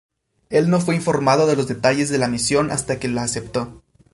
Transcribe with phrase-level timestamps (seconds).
[0.49, 3.83] Él no fue informado de los detalles de la misión hasta que la aceptó.